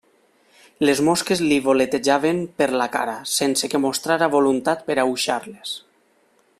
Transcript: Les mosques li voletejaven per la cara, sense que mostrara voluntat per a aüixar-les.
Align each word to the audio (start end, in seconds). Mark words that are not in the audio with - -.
Les 0.87 1.01
mosques 1.07 1.43
li 1.51 1.59
voletejaven 1.65 2.41
per 2.61 2.69
la 2.83 2.89
cara, 2.97 3.13
sense 3.35 3.69
que 3.75 3.83
mostrara 3.87 4.33
voluntat 4.37 4.83
per 4.89 4.97
a 4.99 5.05
aüixar-les. 5.07 5.77